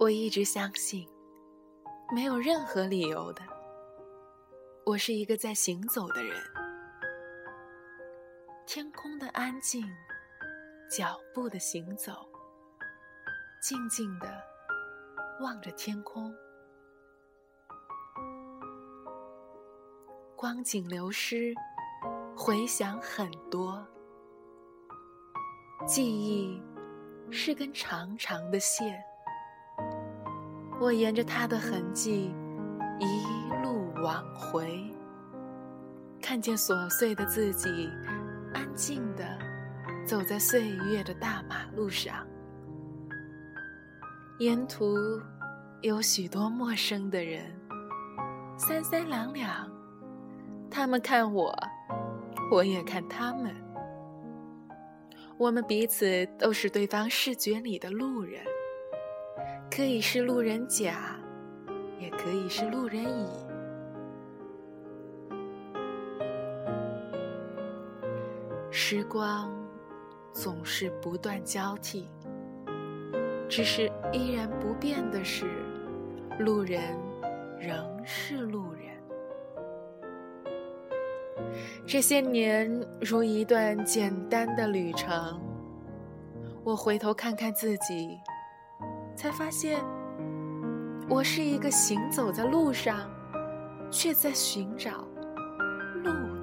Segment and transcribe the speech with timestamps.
[0.00, 1.08] 我一直相信，
[2.14, 3.42] 没有任何理由的，
[4.86, 6.40] 我是一个在行走的人。
[8.64, 9.84] 天空的安静，
[10.88, 12.12] 脚步的行走，
[13.60, 14.40] 静静的
[15.40, 16.32] 望着天空。
[20.36, 21.52] 光景流失，
[22.36, 23.84] 回想很多，
[25.84, 26.62] 记忆
[27.32, 29.04] 是根长长的线。
[30.80, 32.32] 我沿着他的痕迹
[33.00, 34.80] 一路往回，
[36.22, 37.90] 看见琐碎的自己，
[38.54, 39.24] 安静的
[40.06, 42.24] 走在岁月的大马路上。
[44.38, 44.96] 沿途
[45.82, 47.44] 有许多陌生的人，
[48.56, 49.68] 三三两两，
[50.70, 51.52] 他们看我，
[52.52, 53.52] 我也看他们。
[55.36, 58.44] 我们彼此都是对方视觉里的路人。
[59.70, 61.16] 可以是路人甲，
[62.00, 63.28] 也可以是路人乙。
[68.70, 69.52] 时光
[70.32, 72.08] 总是不断交替，
[73.48, 75.46] 只是依然不变的是，
[76.40, 76.82] 路人
[77.58, 78.82] 仍是路人。
[81.86, 82.68] 这些年
[83.00, 85.40] 如一段简单的旅程，
[86.64, 88.18] 我回头看看自己。
[89.18, 89.84] 才发现，
[91.08, 93.10] 我是一个行走在路上，
[93.90, 95.04] 却在寻找
[96.04, 96.37] 路。